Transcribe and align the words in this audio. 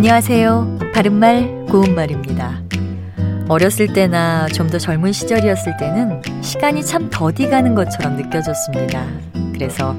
안녕하세요. 0.00 0.78
바른말 0.94 1.66
고운말입니다. 1.68 2.62
어렸을 3.50 3.92
때나 3.92 4.48
좀 4.48 4.70
더 4.70 4.78
젊은 4.78 5.12
시절이었을 5.12 5.76
때는 5.76 6.22
시간이 6.42 6.86
참 6.86 7.10
더디 7.10 7.50
가는 7.50 7.74
것처럼 7.74 8.16
느껴졌습니다. 8.16 9.06
그래서 9.52 9.94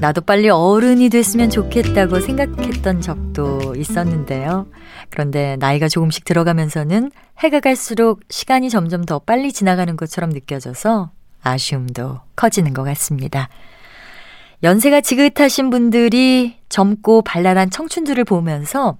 나도 0.00 0.20
빨리 0.20 0.48
어른이 0.48 1.08
됐으면 1.08 1.50
좋겠다고 1.50 2.20
생각했던 2.20 3.00
적도 3.00 3.74
있었는데요. 3.76 4.68
그런데 5.10 5.56
나이가 5.58 5.88
조금씩 5.88 6.24
들어가면서는 6.24 7.10
해가 7.40 7.58
갈수록 7.58 8.20
시간이 8.28 8.70
점점 8.70 9.04
더 9.04 9.18
빨리 9.18 9.52
지나가는 9.52 9.96
것처럼 9.96 10.30
느껴져서 10.30 11.10
아쉬움도 11.42 12.20
커지는 12.36 12.74
것 12.74 12.84
같습니다. 12.84 13.48
연세가 14.62 15.00
지긋하신 15.00 15.70
분들이 15.70 16.58
젊고 16.68 17.22
발랄한 17.22 17.70
청춘들을 17.70 18.22
보면서 18.22 18.98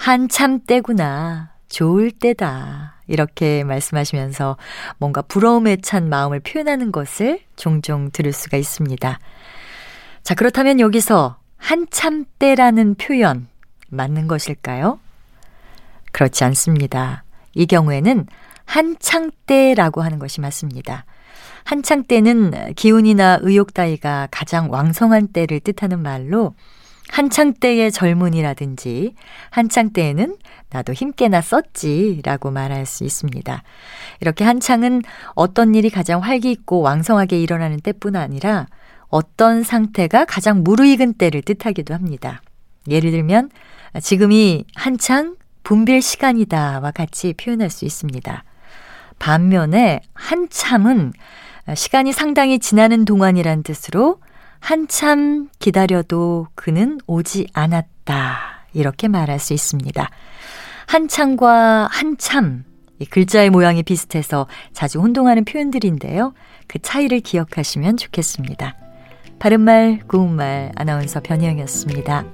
한참 0.00 0.60
때구나, 0.60 1.50
좋을 1.68 2.10
때다. 2.10 2.94
이렇게 3.06 3.64
말씀하시면서 3.64 4.56
뭔가 4.96 5.20
부러움에 5.20 5.76
찬 5.82 6.08
마음을 6.08 6.40
표현하는 6.40 6.90
것을 6.90 7.40
종종 7.54 8.10
들을 8.10 8.32
수가 8.32 8.56
있습니다. 8.56 9.18
자, 10.22 10.34
그렇다면 10.34 10.80
여기서 10.80 11.36
한참 11.58 12.24
때라는 12.38 12.94
표현 12.94 13.46
맞는 13.90 14.26
것일까요? 14.26 14.98
그렇지 16.12 16.44
않습니다. 16.44 17.24
이 17.52 17.66
경우에는 17.66 18.24
한창 18.64 19.30
때라고 19.44 20.00
하는 20.00 20.18
것이 20.18 20.40
맞습니다. 20.40 21.04
한창 21.64 22.04
때는 22.04 22.72
기운이나 22.72 23.40
의욕 23.42 23.74
따위가 23.74 24.28
가장 24.30 24.72
왕성한 24.72 25.28
때를 25.28 25.60
뜻하는 25.60 26.00
말로 26.00 26.54
한창 27.10 27.54
때의 27.54 27.90
젊은이라든지 27.92 29.14
한창 29.50 29.90
때에는 29.90 30.36
나도 30.70 30.92
힘께나 30.92 31.40
썼지라고 31.40 32.50
말할 32.50 32.86
수 32.86 33.04
있습니다. 33.04 33.62
이렇게 34.20 34.44
한창은 34.44 35.02
어떤 35.34 35.74
일이 35.74 35.90
가장 35.90 36.22
활기 36.22 36.50
있고 36.52 36.80
왕성하게 36.80 37.40
일어나는 37.40 37.80
때뿐 37.80 38.16
아니라 38.16 38.66
어떤 39.08 39.64
상태가 39.64 40.24
가장 40.24 40.62
무르익은 40.62 41.14
때를 41.14 41.42
뜻하기도 41.42 41.92
합니다. 41.94 42.40
예를 42.88 43.10
들면 43.10 43.50
지금이 44.00 44.64
한창 44.76 45.36
분별 45.64 46.00
시간이다와 46.00 46.92
같이 46.92 47.34
표현할 47.34 47.70
수 47.70 47.84
있습니다. 47.84 48.44
반면에 49.18 50.00
한참은 50.14 51.12
시간이 51.74 52.12
상당히 52.12 52.58
지나는 52.58 53.04
동안이란 53.04 53.64
뜻으로 53.64 54.20
한참 54.60 55.48
기다려도 55.58 56.46
그는 56.54 56.98
오지 57.06 57.48
않았다. 57.52 58.38
이렇게 58.72 59.08
말할 59.08 59.38
수 59.38 59.52
있습니다. 59.52 60.08
한창과 60.86 61.88
한참, 61.90 62.64
이 62.98 63.06
글자의 63.06 63.50
모양이 63.50 63.82
비슷해서 63.82 64.46
자주 64.72 65.00
혼동하는 65.00 65.44
표현들인데요. 65.44 66.34
그 66.66 66.78
차이를 66.78 67.20
기억하시면 67.20 67.96
좋겠습니다. 67.96 68.76
바른말, 69.38 70.00
고운말 70.06 70.72
아나운서 70.76 71.20
변희영이었습니다. 71.20 72.24